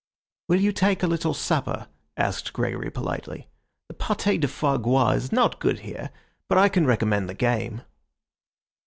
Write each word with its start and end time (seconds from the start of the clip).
"Will 0.47 0.59
you 0.59 0.71
take 0.71 1.03
a 1.03 1.07
little 1.07 1.35
supper?" 1.35 1.87
asked 2.17 2.53
Gregory 2.53 2.89
politely. 2.89 3.49
"The 3.87 3.93
pâté 3.93 4.39
de 4.41 4.47
foie 4.47 4.77
gras 4.79 5.11
is 5.11 5.31
not 5.31 5.59
good 5.59 5.81
here, 5.81 6.09
but 6.49 6.57
I 6.57 6.69
can 6.69 6.87
recommend 6.87 7.29
the 7.29 7.35
game." 7.35 7.83